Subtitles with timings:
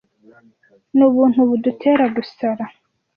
[0.97, 2.65] nubuntu budutera gusara